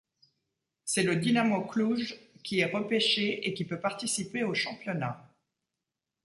C'est 0.83 1.03
le 1.03 1.17
Dinamo 1.17 1.63
Cluj 1.63 2.17
qui 2.43 2.59
est 2.61 2.65
repêché 2.73 3.47
et 3.47 3.53
qui 3.53 3.65
peut 3.65 3.79
participer 3.79 4.43
au 4.43 4.55
championnat. 4.55 5.31